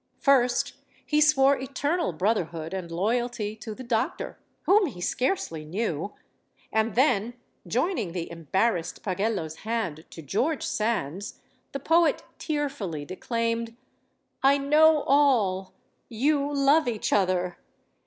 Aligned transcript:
First 0.17 0.77
he 1.05 1.21
swore 1.21 1.59
eternal 1.59 2.11
brotherhood 2.11 2.73
and 2.73 2.89
loyalty 2.89 3.55
to 3.57 3.75
the 3.75 3.83
doctor 3.83 4.39
whom 4.63 4.87
he 4.87 4.99
scarcely 4.99 5.63
knew 5.63 6.15
and 6.73 6.95
then, 6.95 7.35
join 7.67 7.99
ing 7.99 8.11
the 8.13 8.31
embarrassed 8.31 9.03
Pagello's 9.03 9.57
hand 9.57 10.05
to 10.09 10.23
George 10.23 10.63
Sand's, 10.63 11.39
the 11.71 11.79
poet 11.79 12.23
tearfully 12.39 13.05
declaimed: 13.05 13.77
"I 14.41 14.57
know 14.57 15.03
all. 15.05 15.71
You 16.09 16.51
love 16.51 16.87
each 16.87 17.13
other. 17.13 17.59